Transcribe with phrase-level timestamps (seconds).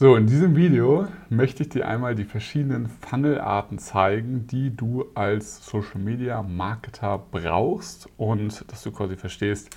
[0.00, 5.66] So, in diesem Video möchte ich dir einmal die verschiedenen Funnel-Arten zeigen, die du als
[5.66, 9.76] Social Media Marketer brauchst und dass du quasi verstehst,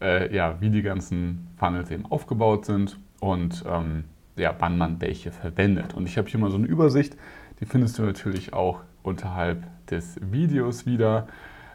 [0.00, 5.30] äh, ja, wie die ganzen Funnels eben aufgebaut sind und ähm, ja, wann man welche
[5.30, 5.94] verwendet.
[5.94, 7.16] Und ich habe hier mal so eine Übersicht,
[7.60, 11.28] die findest du natürlich auch unterhalb des Videos wieder,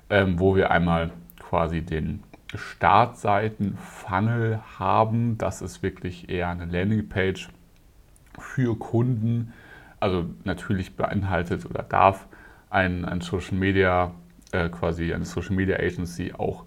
[0.09, 2.23] ähm, wo wir einmal quasi den
[2.54, 5.38] Startseiten-Funnel haben.
[5.38, 7.48] Das ist wirklich eher eine Landingpage
[8.40, 9.54] für Kunden,
[10.00, 12.28] also natürlich beinhaltet oder darf
[12.70, 14.12] ein, ein Social Media,
[14.52, 16.66] äh, quasi eine Social Media Agency auch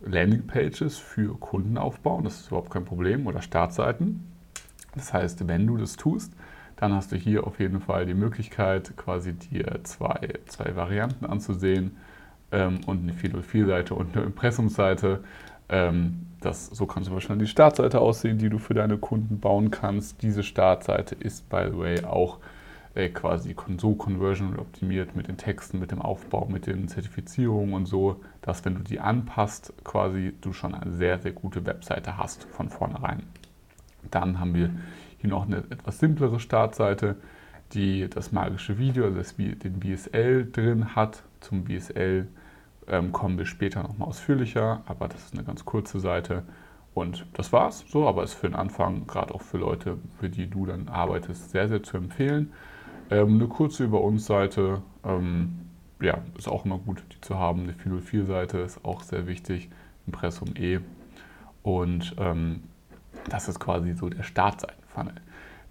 [0.00, 2.24] Landingpages für Kunden aufbauen.
[2.24, 4.30] Das ist überhaupt kein Problem oder Startseiten.
[4.94, 6.32] Das heißt, wenn du das tust,
[6.76, 11.96] dann hast du hier auf jeden Fall die Möglichkeit, quasi dir zwei, zwei Varianten anzusehen
[12.52, 15.24] ähm, und eine 404-Seite und eine Impressumsseite.
[15.68, 19.70] Ähm, das, so kann zum Beispiel die Startseite aussehen, die du für deine Kunden bauen
[19.70, 20.22] kannst.
[20.22, 22.38] Diese Startseite ist, by the way, auch
[22.94, 27.86] äh, quasi so conversion optimiert mit den Texten, mit dem Aufbau, mit den Zertifizierungen und
[27.86, 32.44] so, dass wenn du die anpasst, quasi du schon eine sehr, sehr gute Webseite hast
[32.44, 33.24] von vornherein.
[34.10, 34.70] Dann haben wir
[35.18, 37.16] hier noch eine etwas simplere Startseite,
[37.72, 41.22] die das magische Video, also das, den BSL drin hat.
[41.40, 42.28] Zum BSL
[42.88, 46.44] ähm, kommen wir später nochmal ausführlicher, aber das ist eine ganz kurze Seite.
[46.94, 50.48] Und das war's so, aber ist für den Anfang, gerade auch für Leute, für die
[50.48, 52.52] du dann arbeitest, sehr, sehr zu empfehlen.
[53.10, 55.66] Ähm, eine kurze Über uns-Seite, ähm,
[56.00, 57.62] ja, ist auch immer gut, die zu haben.
[57.62, 59.68] Eine 404-Seite ist auch sehr wichtig,
[60.06, 60.80] Impressum E.
[61.62, 62.62] Und ähm,
[63.28, 65.14] das ist quasi so der Startseiten-Funnel.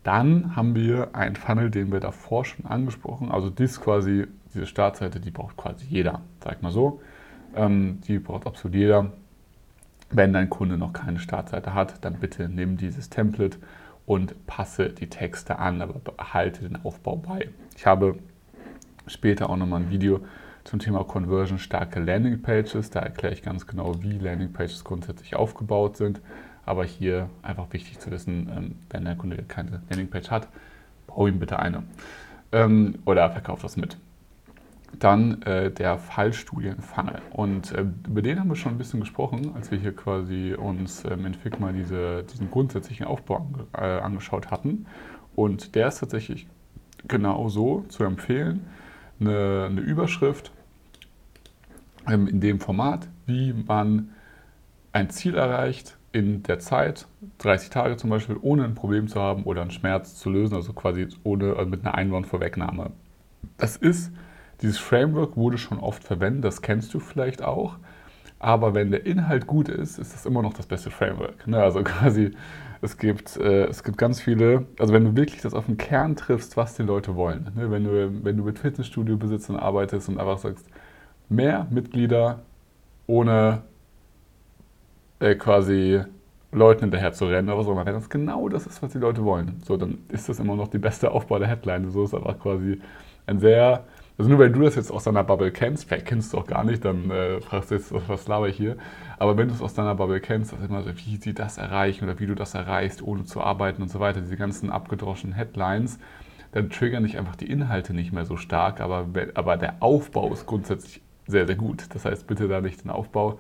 [0.04, 3.32] Dann haben wir einen Funnel, den wir davor schon angesprochen.
[3.32, 7.02] Also das quasi, diese Startseite, die braucht quasi jeder, sag mal so.
[7.56, 9.12] Ähm, die braucht absolut jeder.
[10.10, 13.58] Wenn dein Kunde noch keine Startseite hat, dann bitte nimm dieses Template
[14.06, 17.50] und passe die Texte an, aber behalte den Aufbau bei.
[17.76, 18.18] Ich habe
[19.08, 20.22] später auch nochmal ein Video
[20.64, 22.90] zum Thema Conversion starke Landingpages.
[22.90, 26.22] Da erkläre ich ganz genau, wie Landingpages grundsätzlich aufgebaut sind.
[26.66, 30.48] Aber hier einfach wichtig zu wissen, ähm, wenn der Kunde keine Landingpage hat,
[31.08, 31.84] bau ihm bitte eine.
[32.52, 33.98] Ähm, oder verkauf das mit.
[35.00, 37.22] Dann äh, der Fallstudien-Funnel.
[37.32, 41.04] Und äh, über den haben wir schon ein bisschen gesprochen, als wir hier quasi uns
[41.06, 44.86] ähm, in Figma diese, diesen grundsätzlichen Aufbau ange äh, angeschaut hatten.
[45.36, 46.48] Und der ist tatsächlich
[47.08, 48.66] genau so zu empfehlen.
[49.20, 50.52] Eine, eine Überschrift
[52.10, 54.10] ähm, in dem Format, wie man
[54.92, 57.08] ein Ziel erreicht, in der Zeit,
[57.40, 60.72] 30 Tage zum Beispiel, ohne ein Problem zu haben oder einen Schmerz zu lösen, also
[60.72, 62.92] quasi ohne, also mit einer Einwandvorwegnahme.
[63.58, 64.14] Das ist,
[64.62, 67.78] dieses Framework wurde schon oft verwendet, das kennst du vielleicht auch.
[68.40, 71.48] Aber wenn der Inhalt gut ist, ist das immer noch das beste Framework.
[71.48, 71.62] Ne?
[71.62, 72.32] Also quasi,
[72.82, 76.16] es gibt, äh, es gibt ganz viele, also wenn du wirklich das auf den Kern
[76.16, 77.52] triffst, was die Leute wollen.
[77.56, 77.72] Ne?
[77.72, 80.68] Wenn, du, wenn du mit Fitnessstudio-Besitzern arbeitest und einfach sagst,
[81.30, 82.44] mehr Mitglieder
[83.08, 83.64] ohne
[85.20, 86.02] äh, quasi
[86.52, 87.76] Leuten hinterher zu rennen oder so.
[87.76, 90.70] Wenn das genau das ist, was die Leute wollen, so, dann ist das immer noch
[90.70, 91.90] die beste Aufbau der Headline.
[91.92, 92.80] So ist einfach quasi
[93.28, 93.84] ein sehr,
[94.18, 96.64] also nur wenn du das jetzt aus deiner Bubble kennst, vielleicht kennst du auch gar
[96.64, 98.78] nicht, dann äh, fragst du jetzt, was laber ich hier.
[99.18, 102.06] Aber wenn du es aus deiner Bubble kennst, dass immer so, wie sie das erreichen
[102.06, 106.00] oder wie du das erreichst, ohne zu arbeiten und so weiter, diese ganzen abgedroschenen Headlines,
[106.54, 110.46] dann triggern dich einfach die Inhalte nicht mehr so stark, aber, aber der Aufbau ist
[110.46, 111.88] grundsätzlich sehr, sehr gut.
[111.94, 113.40] Das heißt, bitte da nicht den Aufbau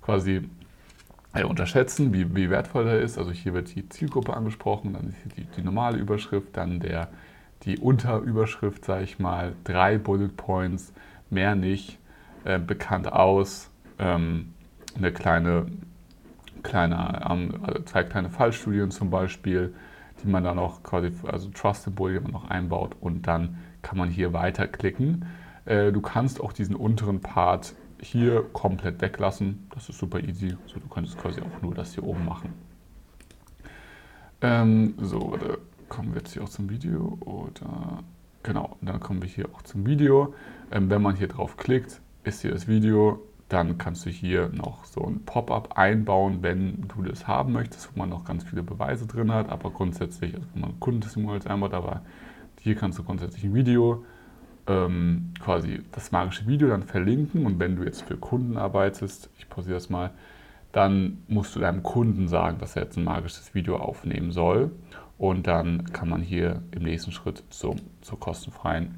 [0.00, 0.48] quasi
[1.34, 3.18] äh, unterschätzen, wie, wie wertvoll er ist.
[3.18, 7.08] Also hier wird die Zielgruppe angesprochen, dann die, die normale Überschrift, dann der,
[7.64, 10.92] die Unterüberschrift, sage ich mal, drei Bullet Points,
[11.30, 11.98] mehr nicht,
[12.44, 14.52] äh, bekannt aus, ähm,
[14.96, 15.66] eine kleine,
[16.62, 19.74] kleine ähm, also zwei kleine Fallstudien zum Beispiel,
[20.22, 23.98] die man dann auch quasi, also Trust Symbol, die man noch einbaut und dann kann
[23.98, 25.26] man hier weiterklicken.
[25.64, 29.66] Äh, du kannst auch diesen unteren Part hier komplett weglassen.
[29.74, 30.56] Das ist super easy.
[30.66, 32.52] So, du könntest quasi auch nur das hier oben machen.
[34.42, 35.56] Ähm, so, da
[35.94, 37.18] kommen wir jetzt hier auch zum Video.
[37.20, 38.02] Oder
[38.42, 40.34] genau, dann kommen wir hier auch zum Video.
[40.72, 43.22] Ähm, wenn man hier drauf klickt, ist hier das Video.
[43.48, 48.00] Dann kannst du hier noch so ein Pop-up einbauen, wenn du das haben möchtest, wo
[48.00, 49.50] man noch ganz viele Beweise drin hat.
[49.50, 52.02] Aber grundsätzlich, also wenn man Kundentestimonials einbaut, aber
[52.60, 54.04] hier kannst du grundsätzlich ein Video
[54.66, 59.48] ähm, quasi das magische Video dann verlinken und wenn du jetzt für Kunden arbeitest, ich
[59.48, 60.10] pausiere das mal,
[60.72, 64.72] dann musst du deinem Kunden sagen, dass er jetzt ein magisches Video aufnehmen soll
[65.18, 68.96] und dann kann man hier im nächsten Schritt zum, zur kostenfreien,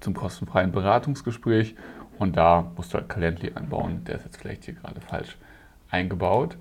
[0.00, 1.74] zum kostenfreien Beratungsgespräch
[2.18, 5.36] und da musst du halt Calendly einbauen, der ist jetzt vielleicht hier gerade falsch
[5.90, 6.56] eingebaut.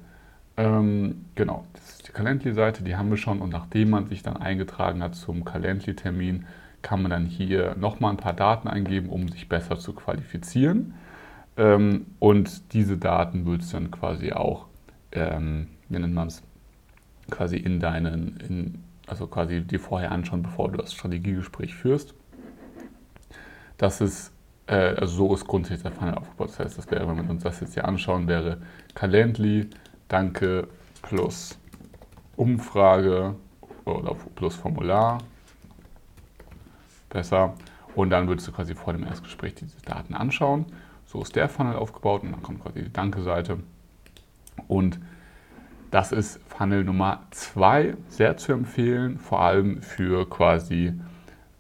[0.55, 3.41] Ähm, genau, das ist die Calendly-Seite, die haben wir schon.
[3.41, 6.45] Und nachdem man sich dann eingetragen hat zum Calendly-Termin,
[6.81, 10.95] kann man dann hier nochmal ein paar Daten eingeben, um sich besser zu qualifizieren.
[11.57, 14.67] Ähm, und diese Daten würdest du dann quasi auch,
[15.11, 16.43] ähm, wie nennt man es,
[17.29, 22.13] quasi in deinen, in, also quasi dir vorher anschauen, bevor du das Strategiegespräch führst.
[23.77, 24.31] Das ist,
[24.67, 26.49] äh, also so ist grundsätzlich der Funnel aufgebaut.
[26.49, 28.57] Das heißt, das wäre, wenn wir uns das jetzt hier anschauen, wäre
[28.95, 29.69] Calendly,
[30.07, 30.67] Danke
[31.01, 31.59] plus
[32.37, 33.35] Umfrage
[33.85, 35.19] oder plus Formular.
[37.09, 37.55] Besser.
[37.95, 40.65] Und dann würdest du quasi vor dem Erstgespräch diese Daten anschauen.
[41.05, 43.59] So ist der Funnel aufgebaut und dann kommt quasi die Danke-Seite.
[44.67, 44.99] Und
[45.91, 50.93] das ist Funnel Nummer zwei, sehr zu empfehlen, vor allem für quasi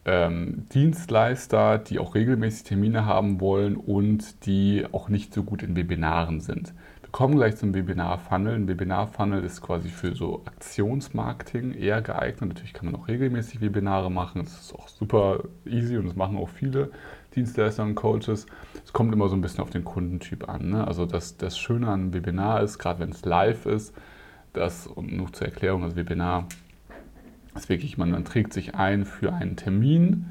[0.05, 5.75] ähm, Dienstleister, die auch regelmäßig Termine haben wollen und die auch nicht so gut in
[5.75, 6.73] Webinaren sind.
[7.01, 8.53] Wir kommen gleich zum Webinar-Funnel.
[8.53, 12.49] Ein Webinar-Funnel ist quasi für so Aktionsmarketing eher geeignet.
[12.49, 14.43] Natürlich kann man auch regelmäßig Webinare machen.
[14.43, 16.91] Das ist auch super easy und das machen auch viele
[17.35, 18.45] Dienstleister und Coaches.
[18.83, 20.69] Es kommt immer so ein bisschen auf den Kundentyp an.
[20.69, 20.85] Ne?
[20.85, 23.93] Also das, das Schöne an einem Webinar ist, gerade wenn es live ist,
[24.57, 26.47] das, und noch zur Erklärung, das Webinar
[27.55, 30.27] ist wirklich, man, man trägt sich ein für einen Termin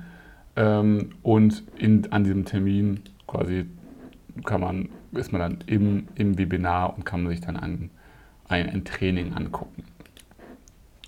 [0.55, 3.67] ähm, und in, an diesem Termin quasi
[4.45, 7.91] kann man, ist man dann im, im Webinar und kann man sich dann ein,
[8.49, 9.85] ein, ein Training angucken.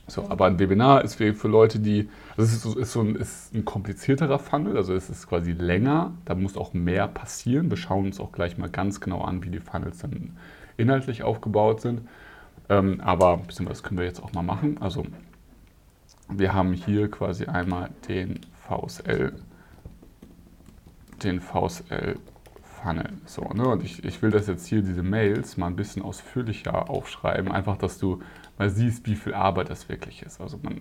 [0.07, 3.15] So, aber ein Webinar ist für, für Leute, die, also es ist, ist, so ein,
[3.15, 7.69] ist ein komplizierterer Funnel, also es ist quasi länger, da muss auch mehr passieren.
[7.69, 10.39] Wir schauen uns auch gleich mal ganz genau an, wie die Funnels dann
[10.79, 12.01] inhaltlich aufgebaut sind.
[12.69, 14.79] Ähm, aber was können wir jetzt auch mal machen.
[14.81, 15.05] Also
[16.29, 19.33] wir haben hier quasi einmal den VSL,
[21.23, 22.17] den VSL
[22.83, 23.11] Funnel.
[23.25, 23.69] So, ne?
[23.69, 27.77] Und ich, ich will das jetzt hier, diese Mails, mal ein bisschen ausführlicher aufschreiben, einfach,
[27.77, 28.21] dass du
[28.59, 30.41] mal siehst, wie viel Arbeit das wirklich ist.
[30.41, 30.81] Also man,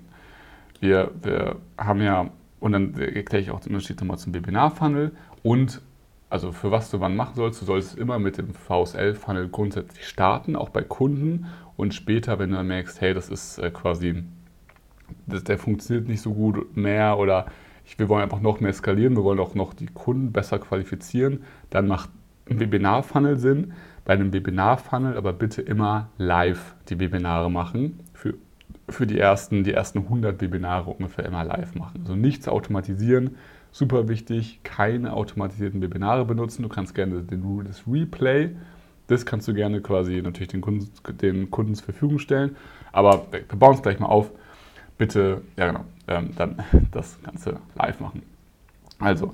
[0.80, 2.30] wir, wir haben ja,
[2.60, 5.12] und dann erkläre ich auch den Unterschied nochmal zum Webinar-Funnel
[5.44, 5.82] und
[6.30, 10.56] also für was du wann machen sollst, du solltest immer mit dem VSL-Funnel grundsätzlich starten,
[10.56, 14.24] auch bei Kunden und später, wenn du dann merkst, hey, das ist äh, quasi,
[15.26, 17.46] das, der funktioniert nicht so gut mehr oder
[17.86, 21.44] ich, wir wollen einfach noch mehr skalieren, wir wollen auch noch die Kunden besser qualifizieren,
[21.70, 22.10] dann macht
[22.50, 23.74] ein Webinar-Funnel Sinn.
[24.06, 28.00] Bei einem Webinar-Funnel aber bitte immer live die Webinare machen.
[28.14, 28.36] Für,
[28.90, 32.02] für die, ersten, die ersten 100 Webinare ungefähr immer live machen.
[32.02, 33.36] Also nichts automatisieren,
[33.72, 36.64] super wichtig, keine automatisierten Webinare benutzen.
[36.64, 38.52] Du kannst gerne den, das Replay
[39.08, 40.90] das kannst du gerne quasi natürlich den Kunden,
[41.22, 42.56] den Kunden zur Verfügung stellen.
[42.92, 44.32] Aber wir bauen es gleich mal auf.
[44.98, 46.58] Bitte, ja genau, ähm, dann
[46.92, 48.24] das Ganze live machen.
[49.00, 49.34] Also,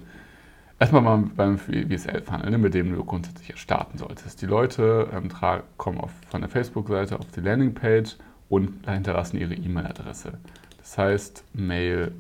[0.79, 4.41] erstmal mal beim VSL-Funnel, ne, mit dem du grundsätzlich starten solltest.
[4.41, 5.29] Die Leute ähm,
[5.77, 8.18] kommen auf, von der Facebook-Seite auf die Landingpage
[8.50, 10.33] und hinterlassen ihre E-Mail-Adresse.
[10.77, 12.12] Das heißt, Mail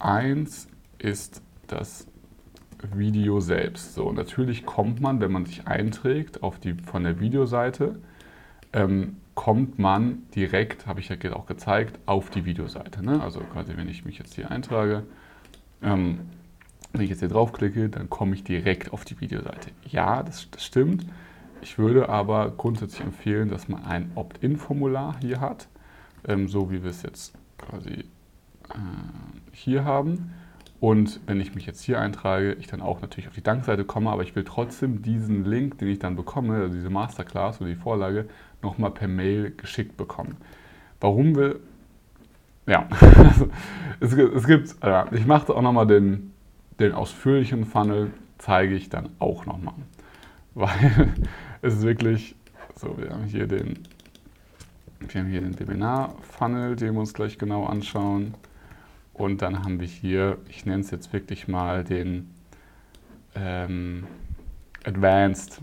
[0.00, 0.68] 1
[0.98, 2.06] ist das
[2.94, 3.94] Video selbst.
[3.94, 8.00] So, natürlich kommt man, wenn man sich einträgt auf die, von der Videoseite,
[8.72, 13.04] ähm, kommt man direkt, habe ich ja auch gezeigt, auf die Videoseite.
[13.04, 13.22] Ne?
[13.22, 15.04] Also quasi, wenn ich mich jetzt hier eintrage,
[15.82, 16.20] ähm,
[16.92, 19.70] wenn ich jetzt hier draufklicke, dann komme ich direkt auf die Videoseite.
[19.88, 21.06] Ja, das, das stimmt.
[21.60, 25.68] Ich würde aber grundsätzlich empfehlen, dass man ein Opt-in-Formular hier hat,
[26.26, 28.04] ähm, so wie wir es jetzt quasi äh,
[29.52, 30.32] hier haben.
[30.78, 34.10] Und wenn ich mich jetzt hier eintrage, ich dann auch natürlich auf die Dankseite komme,
[34.10, 37.76] aber ich will trotzdem diesen Link, den ich dann bekomme, also diese Masterclass oder die
[37.76, 38.26] Vorlage,
[38.62, 40.36] nochmal per Mail geschickt bekommen.
[41.00, 41.60] Warum will.
[42.66, 42.88] Ja,
[44.00, 44.74] es, es gibt.
[44.82, 46.32] Äh, ich mache auch nochmal den,
[46.80, 49.74] den ausführlichen Funnel, zeige ich dann auch nochmal.
[50.54, 51.14] Weil
[51.62, 52.34] es ist wirklich.
[52.74, 53.78] So, wir haben hier den.
[55.00, 58.34] Wir haben hier den Webinar-Funnel, den wir uns gleich genau anschauen.
[59.16, 62.34] Und dann haben wir hier, ich nenne es jetzt wirklich mal den
[63.34, 64.06] ähm,
[64.84, 65.58] Advanced,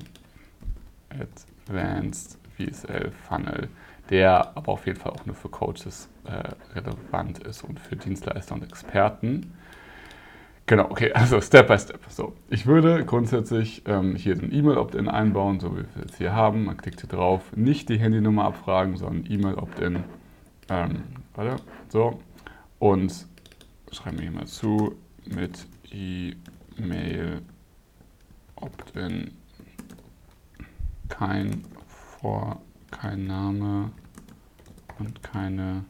[1.70, 3.70] Advanced VSL Funnel,
[4.10, 8.56] der aber auf jeden Fall auch nur für Coaches äh, relevant ist und für Dienstleister
[8.56, 9.54] und Experten.
[10.66, 12.00] Genau, okay, also Step by Step.
[12.10, 16.34] So, ich würde grundsätzlich ähm, hier den E-Mail-Opt-in einbauen, so wie wir es jetzt hier
[16.34, 16.66] haben.
[16.66, 20.04] Man klickt hier drauf, nicht die Handynummer abfragen, sondern E-Mail-Opt-in.
[20.70, 21.04] Ähm,
[21.36, 22.20] warte, so.
[22.80, 23.28] Und
[23.94, 24.96] schreiben wir hier mal zu,
[25.26, 27.42] mit E-Mail
[28.56, 29.32] Opt-in
[31.10, 33.92] kein Vor, kein Name
[35.00, 35.86] und keine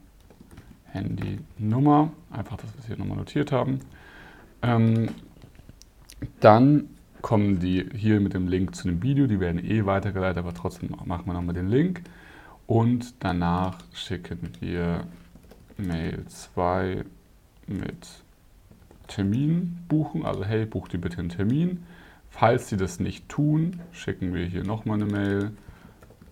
[0.85, 2.11] Handynummer.
[2.29, 3.79] Einfach, dass wir es hier nochmal notiert haben.
[4.61, 5.09] Ähm,
[6.39, 6.89] dann
[7.21, 9.27] kommen die hier mit dem Link zu dem Video.
[9.27, 12.03] Die werden eh weitergeleitet, aber trotzdem machen wir nochmal den Link.
[12.67, 15.05] Und danach schicken wir
[15.77, 17.03] Mail 2
[17.67, 18.07] mit
[19.07, 20.25] Termin buchen.
[20.25, 21.85] Also hey, buch dir bitte einen Termin.
[22.29, 25.51] Falls sie das nicht tun, schicken wir hier nochmal eine Mail.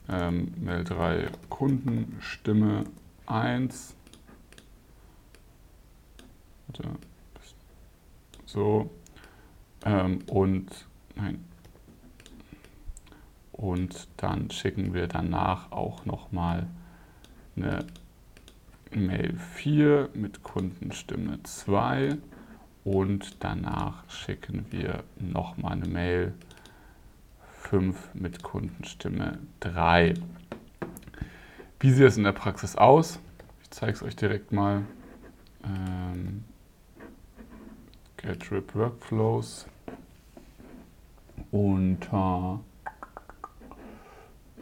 [0.09, 2.85] Ähm, Mail 3 Kundenstimme
[3.27, 3.95] 1.
[8.45, 8.89] So.
[9.85, 10.69] Ähm, und
[11.15, 11.45] nein.
[13.51, 16.67] Und dann schicken wir danach auch nochmal
[17.55, 17.85] eine
[18.95, 22.17] Mail 4 mit Kundenstimme 2
[22.83, 26.33] und danach schicken wir nochmal eine Mail
[27.53, 30.15] 5 mit Kundenstimme 3.
[31.79, 33.19] Wie sieht es in der Praxis aus?
[33.63, 34.83] Ich zeige es euch direkt mal.
[35.63, 36.43] Ähm,
[38.17, 39.67] Get Rip Workflows
[41.51, 42.60] unter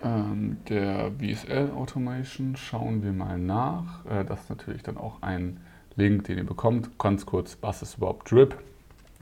[0.03, 4.05] der VSL Automation schauen wir mal nach.
[4.05, 5.59] Äh, das ist natürlich dann auch ein
[5.95, 6.97] Link, den ihr bekommt.
[6.97, 8.57] Ganz kurz, was ist überhaupt Drip?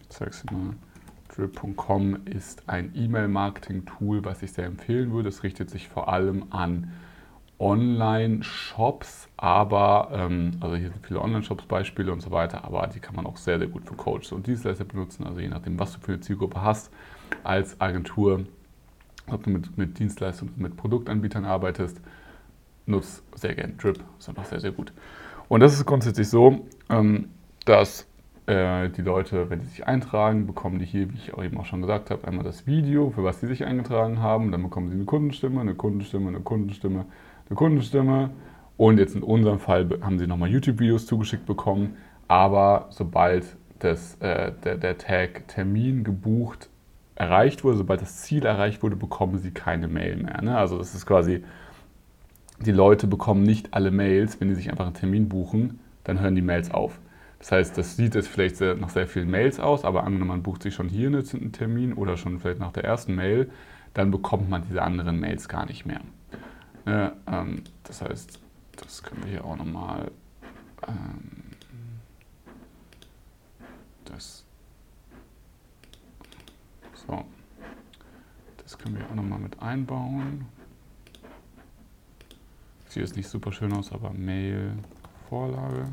[0.09, 0.75] Ich es mal.
[1.35, 5.29] Drip.com ist ein E-Mail-Marketing-Tool, was ich sehr empfehlen würde.
[5.29, 6.91] Es richtet sich vor allem an
[7.59, 13.25] Online-Shops, aber, ähm, also hier sind viele Online-Shops-Beispiele und so weiter, aber die kann man
[13.25, 16.13] auch sehr, sehr gut für Coaches und Dienstleister benutzen, also je nachdem, was du für
[16.13, 16.91] eine Zielgruppe hast
[17.43, 18.45] als Agentur,
[19.31, 22.01] ob du mit, mit Dienstleistungen, mit Produktanbietern arbeitest,
[22.85, 24.93] nutzt sehr gerne Drip, ist einfach sehr, sehr gut.
[25.49, 27.29] Und das ist grundsätzlich so, ähm,
[27.65, 28.07] dass
[28.47, 31.65] äh, die Leute, wenn sie sich eintragen, bekommen die hier, wie ich auch eben auch
[31.65, 34.51] schon gesagt habe, einmal das Video, für was sie sich eingetragen haben.
[34.51, 37.05] Dann bekommen sie eine Kundenstimme, eine Kundenstimme, eine Kundenstimme,
[37.49, 38.29] eine Kundenstimme.
[38.77, 41.97] Und jetzt in unserem Fall haben sie nochmal YouTube-Videos zugeschickt bekommen.
[42.27, 46.69] Aber sobald das, äh, der, der Tag Termin gebucht
[47.17, 50.41] erreicht wurde, sobald das Ziel erreicht wurde, bekommen sie keine Mail mehr.
[50.41, 50.57] Ne?
[50.57, 51.43] Also das ist quasi
[52.59, 56.35] die Leute bekommen nicht alle Mails, wenn die sich einfach einen Termin buchen, dann hören
[56.35, 56.99] die Mails auf.
[57.39, 60.43] Das heißt, das sieht jetzt vielleicht sehr, nach sehr vielen Mails aus, aber angenommen, man
[60.43, 63.51] bucht sich schon hier einen Termin oder schon vielleicht nach der ersten Mail,
[63.93, 66.01] dann bekommt man diese anderen Mails gar nicht mehr.
[66.87, 68.39] Ja, ähm, das heißt,
[68.75, 70.11] das können wir hier auch nochmal.
[70.87, 71.43] Ähm,
[74.05, 74.46] das.
[77.07, 77.23] So.
[78.57, 80.45] Das können wir auch nochmal mit einbauen.
[82.87, 85.89] Sieht jetzt nicht super schön aus, aber Mail-Vorlage.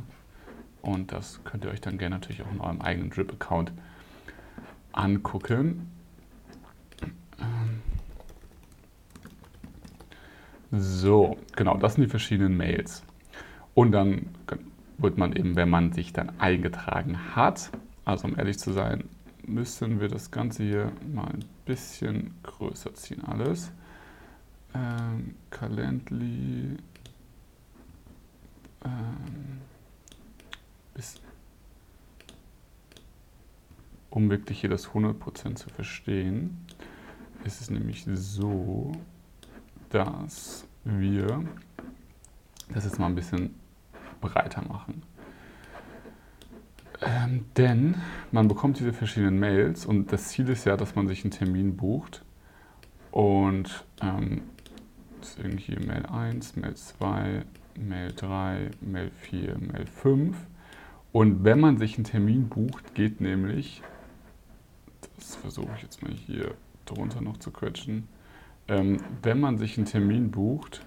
[0.83, 3.73] Und das könnt ihr euch dann gerne natürlich auch in eurem eigenen Drip-Account
[4.93, 5.91] angucken.
[10.73, 13.05] So, genau, das sind die verschiedenen Mails.
[13.75, 14.27] Und dann
[14.99, 17.71] wird man eben, wenn man sich dann eingetragen hat,
[18.05, 19.05] also um ehrlich zu sein,
[19.47, 23.73] müssen wir das Ganze hier mal ein bisschen größer ziehen alles
[24.75, 26.77] ähm, Calendly
[28.85, 29.61] ähm,
[30.95, 31.21] bis,
[34.11, 36.67] um wirklich hier das 100% zu verstehen,
[37.45, 38.93] ist es nämlich so,
[39.91, 41.45] dass wir
[42.73, 43.55] das jetzt mal ein bisschen
[44.21, 45.03] breiter machen.
[47.03, 47.97] Ähm, denn
[48.33, 51.77] man bekommt diese verschiedenen Mails und das Ziel ist ja, dass man sich einen Termin
[51.77, 52.25] bucht
[53.11, 54.43] und ähm,
[55.25, 57.45] Deswegen hier Mail 1, Mail 2,
[57.79, 60.37] Mail 3, Mail 4, Mail 5.
[61.13, 63.81] Und wenn man sich einen Termin bucht, geht nämlich,
[65.17, 68.07] das versuche ich jetzt mal hier drunter noch zu quetschen,
[68.69, 70.85] ähm, wenn man sich einen Termin bucht,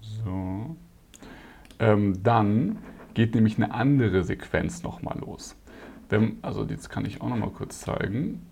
[0.00, 0.76] so,
[1.80, 2.78] ähm, dann
[3.14, 5.56] geht nämlich eine andere Sequenz nochmal los.
[6.08, 8.46] Wenn, also jetzt kann ich auch nochmal kurz zeigen.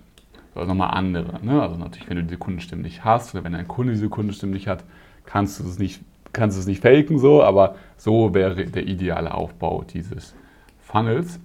[0.55, 1.45] Also nochmal andere.
[1.45, 1.61] Ne?
[1.61, 4.69] Also natürlich, wenn du diese Kundenstimme nicht hast oder wenn ein Kunde diese Kundenstimme nicht
[4.69, 4.85] hat,
[5.25, 6.01] kannst du es nicht,
[6.33, 10.35] kannst du es nicht faken so, aber so wäre der ideale Aufbau dieses
[10.81, 11.39] Funnels.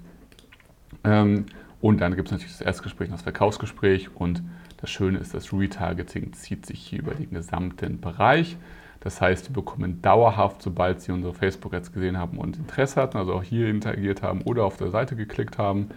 [1.03, 1.45] Ähm,
[1.81, 4.41] und dann gibt es natürlich das Erstgespräch und das Verkaufsgespräch und
[4.77, 8.57] das Schöne ist, das Retargeting zieht sich hier über den gesamten Bereich.
[9.03, 13.33] Das heißt, wir bekommen dauerhaft, sobald Sie unsere Facebook-Ads gesehen haben und Interesse hatten, also
[13.33, 15.89] auch hier interagiert haben oder auf der Seite geklickt haben,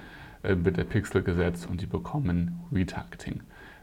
[0.49, 3.41] wird der Pixel gesetzt und Sie bekommen Retargeting.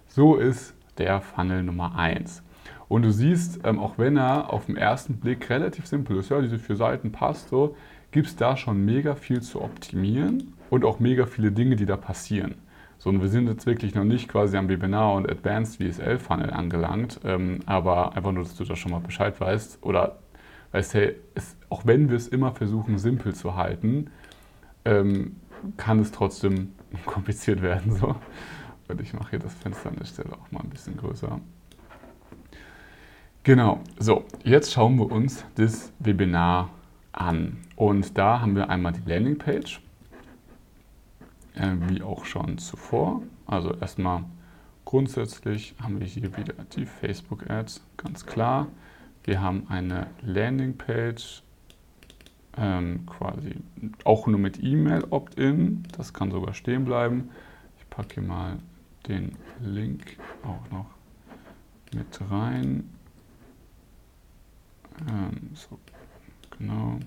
[0.08, 2.44] So ist der Funnel Nummer 1.
[2.88, 6.42] Und du siehst, ähm, auch wenn er auf den ersten Blick relativ simpel ist, ja,
[6.42, 7.76] diese vier Seiten passt so,
[8.12, 11.98] gibt es da schon mega viel zu optimieren und auch mega viele Dinge, die da
[11.98, 12.56] passieren.
[13.00, 16.52] So, und wir sind jetzt wirklich noch nicht quasi am Webinar und Advanced VSL Funnel
[16.52, 20.20] angelangt, ähm, aber einfach nur, dass du da schon mal Bescheid weißt oder
[20.72, 24.12] weißt, hey, es, auch wenn wir es immer versuchen, simpel zu halten,
[24.86, 25.38] ähm,
[25.78, 26.74] kann es trotzdem
[27.06, 27.96] kompliziert werden.
[27.96, 28.16] So.
[28.88, 31.40] Und ich mache hier das Fenster an der Stelle auch mal ein bisschen größer.
[33.44, 36.70] Genau, so, jetzt schauen wir uns das Webinar
[37.12, 37.58] an.
[37.76, 39.82] Und da haben wir einmal die Landingpage
[41.56, 43.22] äh, wie auch schon zuvor.
[43.46, 44.24] Also erstmal
[44.86, 48.68] grundsätzlich haben wir hier wieder die Facebook Ads, ganz klar.
[49.24, 51.44] Wir haben eine Landingpage,
[52.58, 53.56] ähm, quasi
[54.04, 55.84] auch nur mit E-Mail Opt-in.
[55.98, 57.30] Das kann sogar stehen bleiben.
[57.80, 58.58] Ich packe hier mal
[59.08, 60.86] den Link auch noch
[61.94, 62.90] mit rein.
[65.10, 65.80] Ähm, so,
[66.58, 67.00] genau.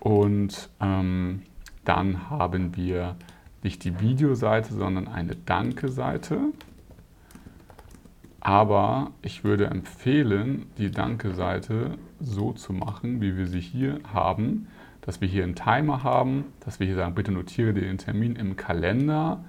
[0.00, 1.42] Und ähm,
[1.84, 3.16] dann haben wir
[3.62, 6.40] nicht die Videoseite, sondern eine Danke-Seite.
[8.40, 14.68] Aber ich würde empfehlen, die Danke-Seite so zu machen, wie wir sie hier haben,
[15.00, 18.36] dass wir hier einen Timer haben, dass wir hier sagen, bitte notiere dir den Termin
[18.36, 19.44] im Kalender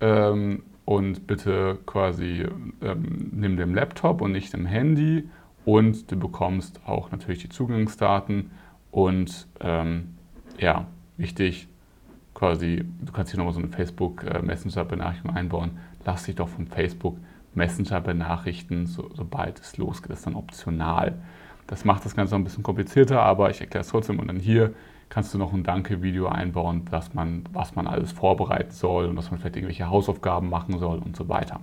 [0.00, 2.46] ähm, und bitte quasi
[2.82, 5.28] ähm, nimm den Laptop und nicht im Handy
[5.64, 8.50] und du bekommst auch natürlich die Zugangsdaten
[8.90, 10.14] und ähm,
[10.58, 11.68] ja, wichtig,
[12.34, 15.70] quasi, du kannst hier nochmal so eine Facebook äh, Messenger-Benachrichtigung einbauen.
[16.04, 17.16] Lass dich doch vom Facebook
[17.54, 20.10] Messenger benachrichten, so, sobald es losgeht.
[20.10, 21.14] Das ist dann optional.
[21.66, 24.18] Das macht das Ganze noch ein bisschen komplizierter, aber ich erkläre es trotzdem.
[24.18, 24.74] Und dann hier
[25.08, 29.30] kannst du noch ein Danke-Video einbauen, dass man, was man alles vorbereiten soll und dass
[29.30, 31.60] man vielleicht irgendwelche Hausaufgaben machen soll und so weiter.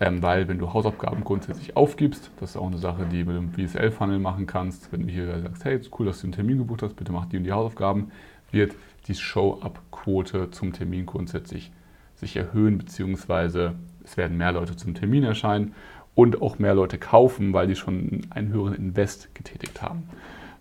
[0.00, 3.58] Ähm, weil wenn du Hausaufgaben grundsätzlich aufgibst, das ist auch eine Sache, die du mit
[3.58, 6.82] dem VSL-Funnel machen kannst, wenn du hier sagst, hey, cool, dass du einen Termin gebucht
[6.82, 8.10] hast, bitte mach die und die Hausaufgaben,
[8.50, 8.74] wird
[9.06, 11.70] die Show-Up-Quote zum Termin grundsätzlich
[12.16, 15.74] sich erhöhen, beziehungsweise es werden mehr Leute zum Termin erscheinen
[16.14, 20.04] und auch mehr Leute kaufen, weil die schon einen höheren Invest getätigt haben.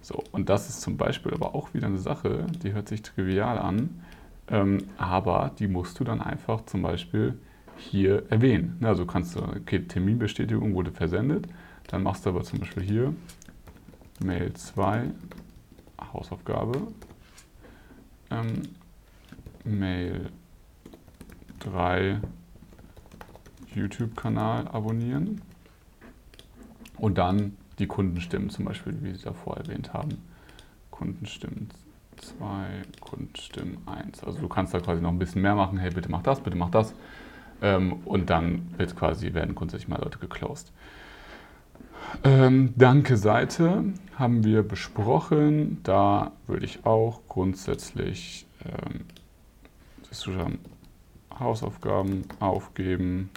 [0.02, 3.58] So, und das ist zum Beispiel aber auch wieder eine Sache, die hört sich trivial
[3.58, 4.02] an,
[4.50, 7.40] ähm, aber die musst du dann einfach zum Beispiel
[7.78, 8.78] hier erwähnen.
[8.82, 11.48] Also kannst du, okay, Terminbestätigung wurde versendet,
[11.88, 13.14] dann machst du aber zum Beispiel hier
[14.24, 15.12] Mail 2,
[16.14, 16.88] Hausaufgabe,
[18.30, 18.64] ähm,
[19.64, 20.30] Mail
[21.60, 22.20] 3
[23.76, 25.42] YouTube-Kanal abonnieren
[26.98, 30.22] und dann die Kundenstimmen, zum Beispiel, wie Sie davor erwähnt haben.
[30.92, 31.70] Kundenstimmen
[32.18, 34.24] 2, Kundenstimmen 1.
[34.24, 35.78] Also du kannst da quasi noch ein bisschen mehr machen.
[35.78, 36.94] Hey, bitte mach das, bitte mach das.
[37.62, 40.72] Ähm, und dann wird quasi, werden grundsätzlich mal Leute geclosed.
[42.24, 45.80] Ähm, Danke Seite haben wir besprochen.
[45.84, 49.06] Da würde ich auch grundsätzlich ähm,
[51.40, 53.30] Hausaufgaben aufgeben,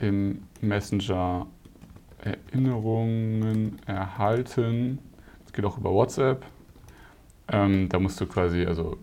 [0.00, 1.46] im Messenger
[2.18, 4.98] Erinnerungen erhalten.
[5.44, 6.44] Das geht auch über WhatsApp.
[7.48, 8.98] Ähm, da musst du quasi, also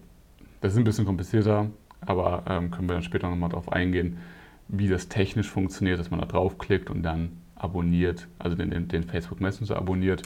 [0.61, 1.67] das ist ein bisschen komplizierter,
[2.01, 4.17] aber ähm, können wir dann später nochmal darauf eingehen,
[4.67, 9.39] wie das technisch funktioniert, dass man da draufklickt und dann abonniert, also den, den Facebook
[9.39, 10.23] Messenger abonniert.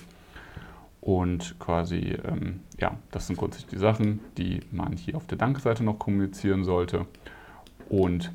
[1.01, 5.84] Und quasi, ähm, ja, das sind grundsätzlich die Sachen, die man hier auf der Danke-Seite
[5.84, 7.06] noch kommunizieren sollte.
[7.88, 8.32] Und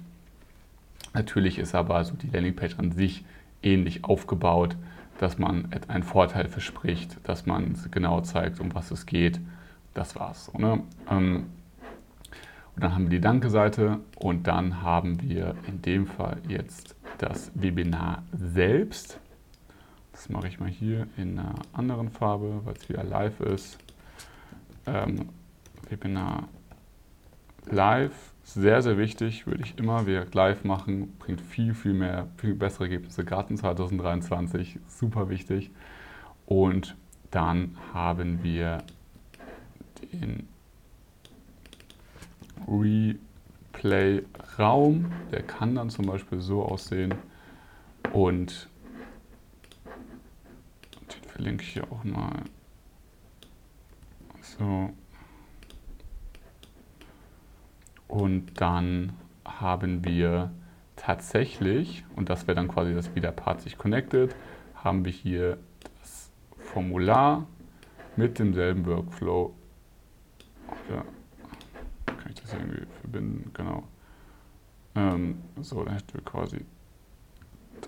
[1.14, 3.24] natürlich ist aber so die Landingpage an sich
[3.62, 4.76] ähnlich aufgebaut,
[5.18, 9.40] dass man einen Vorteil verspricht, dass man genau zeigt, um was es geht.
[9.94, 10.46] Das war's.
[10.46, 10.82] So, ne?
[11.10, 11.46] ähm,
[12.74, 17.52] und dann haben wir die Danke-Seite und dann haben wir in dem Fall jetzt das
[17.54, 19.20] Webinar selbst.
[20.12, 23.78] Das mache ich mal hier in einer anderen Farbe, weil es wieder live ist.
[24.86, 25.28] Ähm,
[25.88, 26.48] Webinar
[27.66, 32.54] live Sehr, sehr wichtig, würde ich immer wieder live machen, bringt viel, viel mehr, viel
[32.54, 35.70] bessere Ergebnisse, gerade in 2023, super wichtig.
[36.44, 36.94] Und
[37.30, 38.84] dann haben wir
[40.12, 40.46] den
[43.72, 47.14] Replay-Raum, der kann dann zum Beispiel so aussehen
[48.12, 48.68] und
[51.00, 52.42] den verlinke ich hier auch mal.
[54.42, 54.92] So.
[58.12, 60.50] Und dann haben wir
[60.96, 64.36] tatsächlich, und das wäre dann quasi das wieder Part sich connected,
[64.74, 65.56] haben wir hier
[65.98, 67.46] das Formular
[68.14, 69.54] mit demselben Workflow.
[70.90, 71.04] Ja,
[72.04, 73.50] kann ich das irgendwie verbinden?
[73.54, 73.84] Genau.
[74.94, 76.66] Ähm, so, dann hätten wir quasi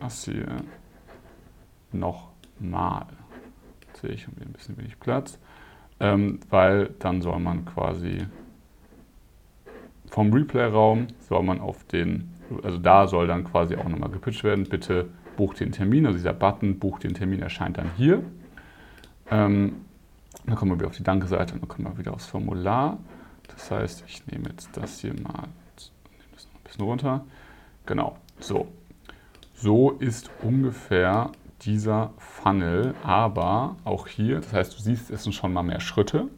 [0.00, 0.46] das hier
[1.92, 3.08] nochmal.
[3.88, 5.38] Jetzt sehe ich ein bisschen wenig Platz,
[6.00, 8.26] ähm, weil dann soll man quasi
[10.14, 12.30] vom Replay-Raum soll man auf den,
[12.62, 16.32] also da soll dann quasi auch nochmal gepitcht werden, bitte bucht den Termin, also dieser
[16.32, 18.22] Button, bucht den Termin, erscheint dann hier.
[19.28, 19.74] Ähm,
[20.46, 22.98] dann kommen wir wieder auf die Danke-Seite und dann kommen wir wieder aufs Formular.
[23.48, 27.24] Das heißt, ich nehme jetzt das hier mal, nehme das noch ein bisschen runter.
[27.84, 28.68] Genau, so.
[29.56, 35.52] So ist ungefähr dieser Funnel, aber auch hier, das heißt, du siehst, es sind schon
[35.52, 36.28] mal mehr Schritte.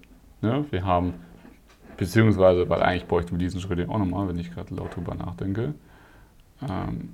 [0.41, 0.65] Ne?
[0.71, 1.12] Wir haben
[1.96, 5.74] Beziehungsweise, weil eigentlich bräuchten wir diesen Schritt auch nochmal, wenn ich gerade laut drüber nachdenke.
[6.62, 7.11] Ähm,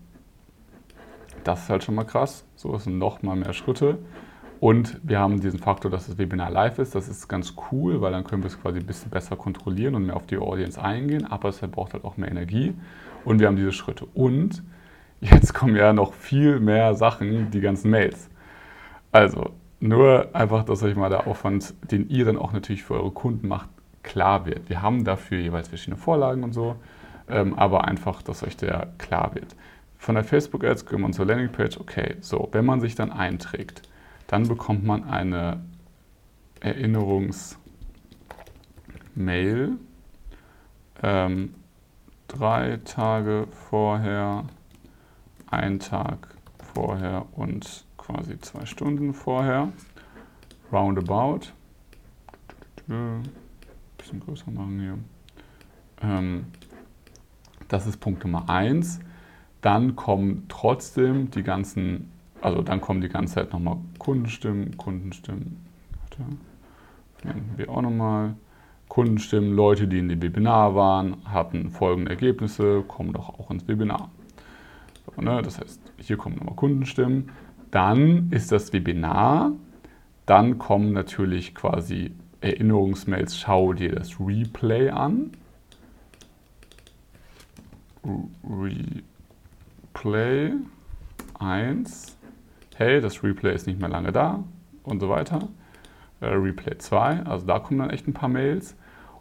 [1.45, 2.45] das ist halt schon mal krass.
[2.57, 3.99] So, es sind nochmal mehr Schritte.
[4.61, 6.95] Und wir haben diesen Faktor, dass das Webinar live ist.
[6.95, 10.07] Das ist ganz cool, weil dann können wir es quasi ein bisschen besser kontrollieren und
[10.07, 11.27] mehr auf die Audience eingehen.
[11.27, 12.75] Aber es braucht halt auch mehr Energie.
[13.25, 14.07] Und wir haben diese Schritte.
[14.15, 14.63] Und
[15.21, 18.31] jetzt kommen ja noch viel mehr Sachen, die ganzen Mails.
[19.11, 23.11] Also, nur einfach, dass euch mal der Aufwand, den ihr dann auch natürlich für eure
[23.11, 23.69] Kunden macht,
[24.03, 24.69] klar wird.
[24.69, 26.77] Wir haben dafür jeweils verschiedene Vorlagen und so,
[27.29, 29.55] ähm, aber einfach, dass euch der klar wird.
[29.99, 31.79] Von der Facebook Ads gehen wir zur Landingpage.
[31.79, 33.83] Okay, so, wenn man sich dann einträgt,
[34.27, 35.61] dann bekommt man eine
[36.61, 37.57] Erinnerungsmail
[41.03, 41.55] ähm,
[42.29, 44.45] drei Tage vorher,
[45.49, 46.29] ein Tag
[46.75, 49.73] vorher und quasi zwei Stunden vorher.
[50.73, 51.53] Roundabout
[54.03, 54.99] bisschen größer machen hier.
[56.03, 56.47] Ähm,
[57.69, 59.01] das ist Punkt Nummer eins.
[59.61, 62.11] Dann kommen trotzdem die ganzen,
[62.41, 65.65] also dann kommen die ganze Zeit nochmal Kundenstimmen, Kundenstimmen.
[66.01, 66.37] Warte,
[67.17, 68.35] verwenden wir auch nochmal.
[68.89, 74.11] Kundenstimmen, Leute, die in dem Webinar waren, hatten folgende Ergebnisse, kommen doch auch ins Webinar.
[75.07, 75.41] So, ne?
[75.41, 77.31] Das heißt, hier kommen nochmal Kundenstimmen.
[77.71, 79.53] Dann ist das Webinar.
[80.27, 82.13] Dann kommen natürlich quasi
[82.43, 85.33] Erinnerungsmails, schau dir das Replay an.
[89.95, 90.53] Replay
[91.39, 92.17] 1.
[92.77, 94.43] Hey, das Replay ist nicht mehr lange da
[94.83, 95.49] und so weiter.
[96.21, 98.77] Äh, Replay 2, also da kommen dann echt ein paar Mails.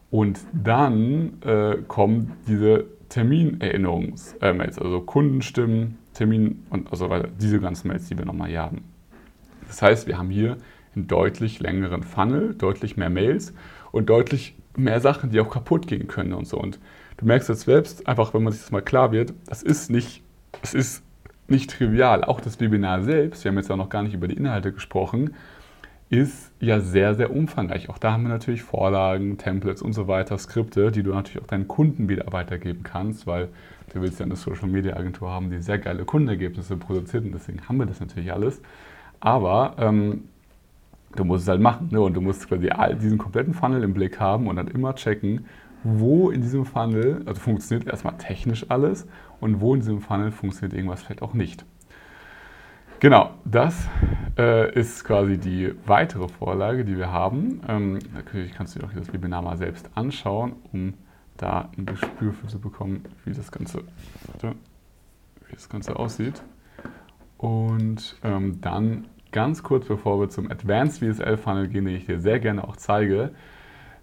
[0.10, 7.30] Und dann äh, kommen diese Terminerinnerungsmails, äh, also Kundenstimmen, Termin und so weiter.
[7.40, 8.84] Diese ganzen Mails, die wir nochmal hier haben.
[9.68, 10.58] Das heißt, wir haben hier
[10.96, 13.54] einen deutlich längeren Funnel, deutlich mehr Mails
[13.92, 16.58] und deutlich mehr Sachen, die auch kaputt gehen können und so.
[16.58, 16.80] Und
[17.18, 20.24] du merkst jetzt selbst, einfach wenn man sich das mal klar wird, das ist nicht,
[20.62, 21.04] das ist
[21.48, 22.24] nicht trivial.
[22.24, 25.36] Auch das Webinar selbst, wir haben jetzt auch noch gar nicht über die Inhalte gesprochen,
[26.10, 27.90] ist ja sehr, sehr umfangreich.
[27.90, 31.48] Auch da haben wir natürlich Vorlagen, Templates und so weiter, Skripte, die du natürlich auch
[31.48, 33.48] deinen Kunden wieder weitergeben kannst, weil
[33.94, 37.62] du willst ja eine Social Media Agentur haben, die sehr geile Kundenergebnisse produziert und deswegen
[37.68, 38.62] haben wir das natürlich alles.
[39.22, 40.26] Aber ähm,
[41.16, 41.90] du musst es halt machen.
[41.92, 42.02] Ne?
[42.02, 42.70] Und du musst quasi
[43.02, 45.46] diesen kompletten Funnel im Blick haben und dann immer checken,
[45.84, 49.08] wo in diesem Funnel, also funktioniert erstmal technisch alles
[49.40, 51.66] und wo in diesem Funnel funktioniert irgendwas vielleicht auch nicht.
[53.00, 53.88] Genau, das
[54.38, 57.62] äh, ist quasi die weitere Vorlage, die wir haben.
[57.68, 60.94] Ähm, natürlich kannst du dir auch das Webinar mal selbst anschauen, um
[61.36, 63.80] da ein Gespür für zu bekommen, wie das Ganze,
[64.40, 66.44] wie das Ganze aussieht.
[67.40, 72.20] Und ähm, dann ganz kurz bevor wir zum Advanced VSL Funnel gehen, den ich dir
[72.20, 73.32] sehr gerne auch zeige,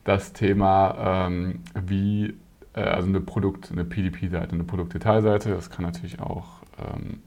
[0.05, 2.35] das Thema ähm, wie,
[2.75, 7.21] äh, also eine Produkt, eine PDP-Seite, eine Produktdetailseite, das kann natürlich auch ähm,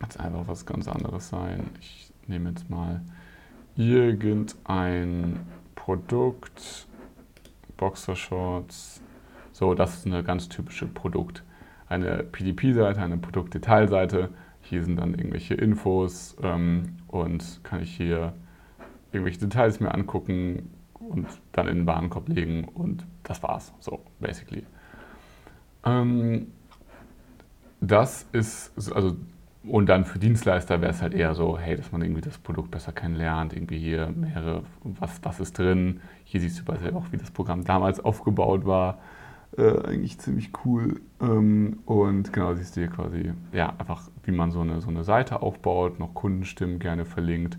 [0.00, 1.70] jetzt einfach was ganz anderes sein.
[1.80, 3.00] Ich nehme jetzt mal
[3.76, 5.40] irgendein
[5.74, 6.86] Produkt,
[7.76, 9.02] Boxershorts.
[9.52, 11.42] So, das ist eine ganz typische Produkt.
[11.88, 14.30] Eine PDP-Seite, eine Produktdetailseite
[14.68, 18.34] hier sind dann irgendwelche Infos ähm, und kann ich hier
[19.12, 23.72] irgendwelche Details mir angucken und dann in den Warenkorb legen und das war's.
[23.80, 24.64] So, basically.
[25.84, 26.48] Ähm,
[27.80, 29.16] das ist, also,
[29.64, 32.70] und dann für Dienstleister wäre es halt eher so, hey, dass man irgendwie das Produkt
[32.70, 36.00] besser kennenlernt, irgendwie hier mehrere, was, was ist drin.
[36.24, 38.98] Hier siehst du bei auch, wie das Programm damals aufgebaut war.
[39.58, 41.00] Äh, eigentlich ziemlich cool.
[41.20, 45.02] Ähm, und genau, siehst du hier quasi, ja, einfach, wie man so eine, so eine
[45.02, 47.56] Seite aufbaut, noch Kundenstimmen gerne verlinkt.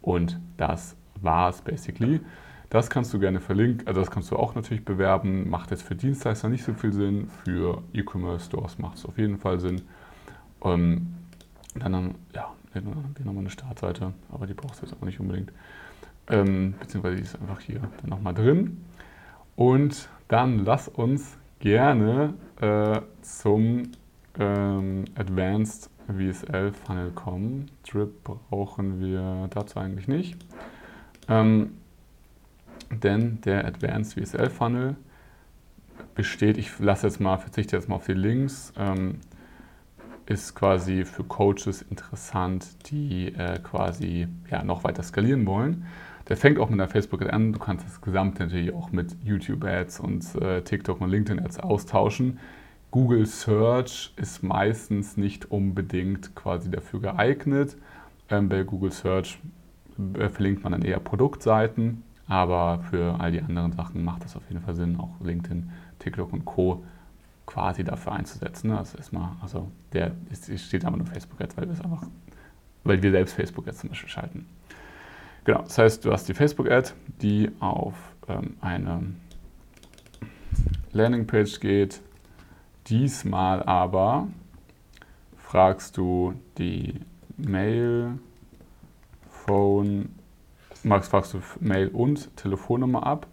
[0.00, 2.20] Und das war es basically.
[2.70, 5.50] Das kannst du gerne verlinken, also das kannst du auch natürlich bewerben.
[5.50, 9.58] Macht jetzt für Dienstleister nicht so viel Sinn, für E-Commerce-Stores macht es auf jeden Fall
[9.58, 9.82] Sinn.
[10.62, 11.14] Ähm,
[11.74, 15.52] dann haben ja, wir nochmal eine Startseite, aber die brauchst du jetzt auch nicht unbedingt.
[16.28, 18.84] Ähm, beziehungsweise die ist einfach hier nochmal drin.
[19.56, 23.92] Und dann lass uns gerne äh, zum
[24.38, 27.70] ähm, Advanced VSL Funnel kommen.
[27.88, 30.36] Drip brauchen wir dazu eigentlich nicht.
[31.28, 31.74] Ähm,
[32.90, 34.96] denn der Advanced VSL Funnel
[36.14, 39.20] besteht, ich lasse jetzt mal, verzichte jetzt mal auf die Links, ähm,
[40.26, 45.86] ist quasi für Coaches interessant, die äh, quasi ja, noch weiter skalieren wollen.
[46.30, 47.52] Der fängt auch mit einer Facebook-Ad an.
[47.52, 52.38] Du kannst das Gesamte natürlich auch mit YouTube-Ads und äh, TikTok und LinkedIn-Ads austauschen.
[52.90, 57.76] Google Search ist meistens nicht unbedingt quasi dafür geeignet.
[58.30, 59.38] Ähm, bei Google Search
[60.14, 64.48] äh, verlinkt man dann eher Produktseiten aber für all die anderen Sachen macht es auf
[64.48, 66.84] jeden Fall Sinn, auch LinkedIn, TikTok und Co.
[67.44, 68.70] quasi dafür einzusetzen.
[68.70, 72.04] Also erstmal, also der ist, steht aber nur Facebook Ads, weil wir es einfach,
[72.84, 74.46] weil wir selbst Facebook Ads zum Beispiel schalten.
[75.44, 76.90] Genau, das heißt, du hast die Facebook Ad,
[77.22, 77.94] die auf
[78.28, 79.02] ähm, eine
[80.92, 82.00] Landingpage geht.
[82.86, 84.28] Diesmal aber
[85.36, 86.94] fragst du die
[87.36, 88.18] Mail,
[89.30, 90.14] Phone
[90.82, 93.26] Max, fragst du Mail und Telefonnummer ab,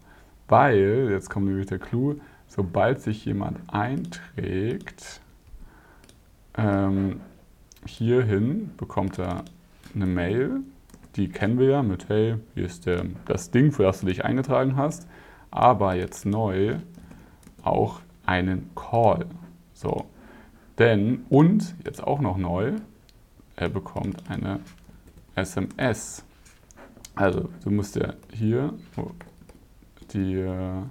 [0.47, 2.15] weil, jetzt kommt nämlich der Clou,
[2.47, 5.21] sobald sich jemand einträgt,
[6.57, 7.21] ähm,
[7.85, 9.45] hierhin bekommt er
[9.95, 10.61] eine Mail,
[11.17, 14.23] die kennen wir ja mit, hey, hier ist der, das Ding, für das du dich
[14.23, 15.07] eingetragen hast,
[15.49, 16.77] aber jetzt neu
[17.63, 19.25] auch einen Call.
[19.73, 20.05] So,
[20.77, 22.73] denn, und jetzt auch noch neu,
[23.55, 24.59] er bekommt eine
[25.35, 26.23] SMS.
[27.15, 28.73] Also, du musst ja hier
[30.13, 30.83] die äh,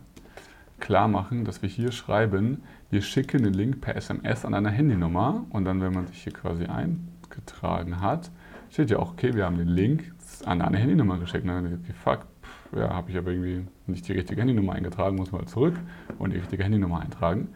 [0.81, 5.45] klar machen, dass wir hier schreiben, wir schicken den Link per SMS an eine Handynummer
[5.51, 8.31] und dann, wenn man sich hier quasi eingetragen hat,
[8.71, 11.45] steht ja auch, okay, wir haben den Link an eine Handynummer geschickt.
[11.45, 15.17] Und dann okay, fuck, pff, ja, habe ich aber irgendwie nicht die richtige Handynummer eingetragen,
[15.17, 15.75] muss mal zurück
[16.19, 17.49] und die richtige Handynummer eintragen.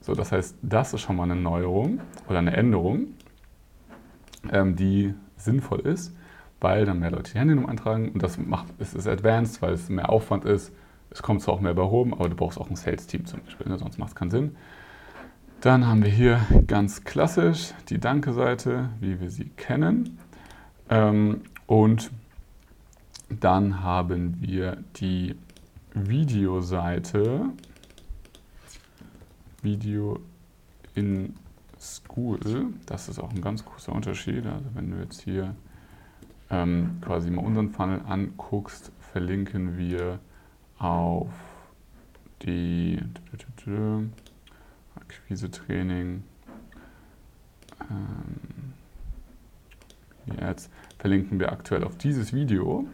[0.00, 3.08] So, das heißt, das ist schon mal eine Neuerung oder eine Änderung,
[4.50, 6.14] ähm, die sinnvoll ist
[6.60, 9.88] weil dann mehr Leute die Handynummer eintragen und das macht, es ist advanced, weil es
[9.88, 10.72] mehr Aufwand ist.
[11.10, 13.68] Es kommt zwar auch mehr bei Home, aber du brauchst auch ein Sales-Team zum Beispiel,
[13.68, 13.78] ne?
[13.78, 14.56] sonst macht es keinen Sinn.
[15.60, 20.18] Dann haben wir hier ganz klassisch die Danke-Seite, wie wir sie kennen.
[20.88, 22.10] Ähm, und
[23.28, 25.36] dann haben wir die
[25.94, 27.44] Videoseite,
[29.62, 30.18] Video
[30.96, 31.36] in
[31.78, 32.40] School.
[32.86, 34.46] Das ist auch ein ganz großer Unterschied.
[34.46, 35.54] Also wenn du jetzt hier
[36.50, 40.18] ähm, quasi mal unseren Funnel anguckst, verlinken wir
[40.76, 41.30] auf
[42.42, 42.98] die
[44.96, 46.24] Akquise-Training,
[47.88, 48.50] ähm,
[50.40, 50.68] Ads,
[51.00, 52.86] verlinken wir aktuell auf dieses Video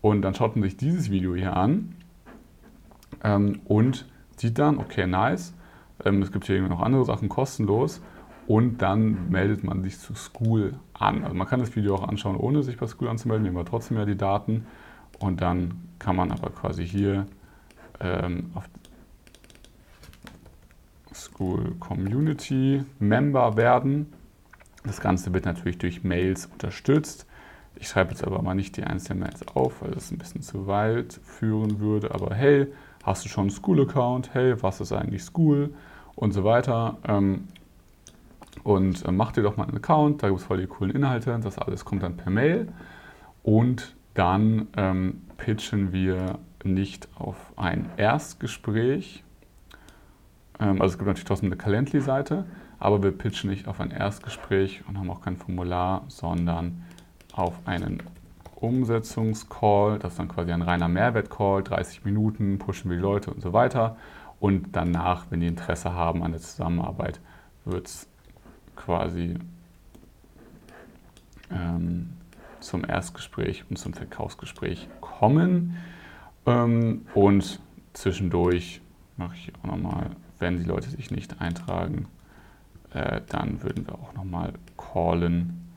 [0.00, 1.94] und dann schaut man sich dieses Video hier an
[3.22, 5.54] ähm, und sieht dann, okay, nice,
[6.04, 8.00] ähm, es gibt hier noch andere Sachen kostenlos
[8.46, 11.22] und dann meldet man sich zu School an.
[11.22, 13.98] Also man kann das Video auch anschauen, ohne sich bei School anzumelden, nehmen wir trotzdem
[13.98, 14.66] ja die Daten
[15.18, 17.26] und dann kann man aber quasi hier
[18.00, 18.64] ähm, auf
[21.12, 24.14] School Community Member werden.
[24.88, 27.26] Das Ganze wird natürlich durch Mails unterstützt.
[27.76, 30.66] Ich schreibe jetzt aber mal nicht die einzelnen Mails auf, weil das ein bisschen zu
[30.66, 32.12] weit führen würde.
[32.12, 32.66] Aber hey,
[33.04, 34.32] hast du schon einen School-Account?
[34.32, 35.74] Hey, was ist eigentlich School?
[36.16, 36.96] Und so weiter.
[37.06, 37.48] Ähm,
[38.64, 41.38] und äh, mach dir doch mal einen Account, da gibt es voll die coolen Inhalte,
[41.42, 42.68] das alles kommt dann per Mail
[43.42, 49.22] und dann ähm, pitchen wir nicht auf ein Erstgespräch,
[50.60, 52.46] ähm, also es gibt natürlich trotzdem eine Calendly-Seite,
[52.78, 56.84] aber wir pitchen nicht auf ein Erstgespräch und haben auch kein Formular, sondern
[57.32, 58.02] auf einen
[58.56, 63.40] Umsetzungscall, das ist dann quasi ein reiner Mehrwert-Call, 30 Minuten, pushen wir die Leute und
[63.40, 63.96] so weiter.
[64.40, 67.20] Und danach, wenn die Interesse haben an der Zusammenarbeit,
[67.64, 68.08] wird es
[68.76, 69.34] quasi
[71.50, 72.10] ähm,
[72.60, 75.76] zum Erstgespräch und zum Verkaufsgespräch kommen.
[76.46, 77.60] Ähm, und
[77.92, 78.80] zwischendurch
[79.16, 82.06] mache ich auch nochmal wenn die Leute sich nicht eintragen,
[82.92, 85.68] äh, dann würden wir auch nochmal callen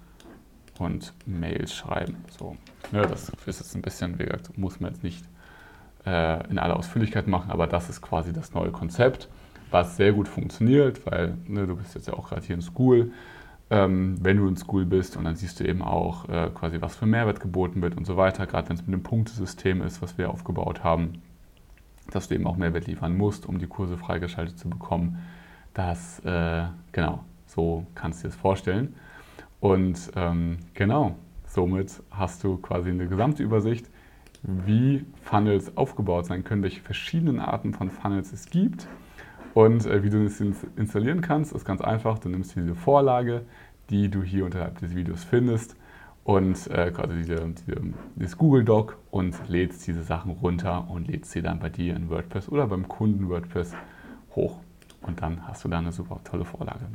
[0.79, 2.17] und Mails schreiben.
[2.37, 2.57] So,
[2.91, 5.23] ja, das ist jetzt ein bisschen, wie gesagt, muss man jetzt nicht
[6.05, 9.29] äh, in aller Ausführlichkeit machen, aber das ist quasi das neue Konzept,
[9.69, 13.11] was sehr gut funktioniert, weil ne, du bist jetzt ja auch gerade hier in School.
[13.69, 16.97] Ähm, wenn du in School bist und dann siehst du eben auch äh, quasi, was
[16.97, 20.17] für Mehrwert geboten wird und so weiter, gerade wenn es mit dem Punktesystem ist, was
[20.17, 21.21] wir aufgebaut haben,
[22.11, 25.19] dass du eben auch Mehrwert liefern musst, um die Kurse freigeschaltet zu bekommen.
[25.73, 28.95] Das, äh, genau, so kannst du dir das vorstellen.
[29.59, 33.89] Und ähm, genau, somit hast du quasi eine gesamte Übersicht,
[34.43, 38.87] wie Funnels aufgebaut sein können, welche verschiedenen Arten von Funnels es gibt
[39.53, 40.41] und äh, wie du das
[40.75, 41.53] installieren kannst.
[41.53, 42.19] Ist ganz einfach.
[42.19, 43.43] Du nimmst diese Vorlage,
[43.89, 45.75] die du hier unterhalb des Videos findest
[46.23, 47.81] und äh, quasi diese, diese,
[48.15, 52.09] dieses Google Doc und lädst diese Sachen runter und lädst sie dann bei dir in
[52.09, 53.73] WordPress oder beim Kunden WordPress
[54.35, 54.59] hoch.
[55.01, 56.87] Und dann hast du da eine super tolle Vorlage.